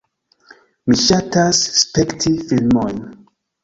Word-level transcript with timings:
Mi 0.87 0.97
ŝatas 1.03 1.63
spekti 1.85 2.37
filmojn. 2.43 3.03